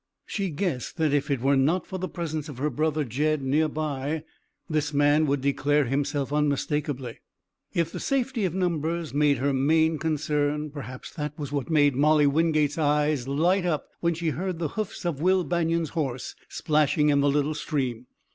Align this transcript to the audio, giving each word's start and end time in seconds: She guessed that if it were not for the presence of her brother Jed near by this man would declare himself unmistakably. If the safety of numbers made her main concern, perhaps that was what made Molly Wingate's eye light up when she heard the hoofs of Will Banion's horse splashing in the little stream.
She 0.25 0.49
guessed 0.49 0.97
that 0.97 1.13
if 1.13 1.29
it 1.29 1.41
were 1.41 1.55
not 1.55 1.85
for 1.85 1.99
the 1.99 2.09
presence 2.09 2.49
of 2.49 2.57
her 2.57 2.71
brother 2.71 3.03
Jed 3.03 3.43
near 3.43 3.67
by 3.69 4.23
this 4.67 4.95
man 4.95 5.27
would 5.27 5.41
declare 5.41 5.85
himself 5.85 6.33
unmistakably. 6.33 7.19
If 7.75 7.91
the 7.91 7.99
safety 7.99 8.43
of 8.45 8.55
numbers 8.55 9.13
made 9.13 9.37
her 9.37 9.53
main 9.53 9.99
concern, 9.99 10.71
perhaps 10.71 11.13
that 11.13 11.37
was 11.37 11.51
what 11.51 11.69
made 11.69 11.95
Molly 11.95 12.25
Wingate's 12.25 12.79
eye 12.79 13.13
light 13.27 13.63
up 13.63 13.89
when 13.99 14.15
she 14.15 14.29
heard 14.29 14.57
the 14.57 14.69
hoofs 14.69 15.05
of 15.05 15.21
Will 15.21 15.43
Banion's 15.43 15.89
horse 15.89 16.33
splashing 16.49 17.09
in 17.09 17.21
the 17.21 17.29
little 17.29 17.53
stream. 17.53 18.07